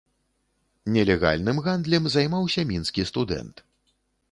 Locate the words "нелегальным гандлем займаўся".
0.95-2.61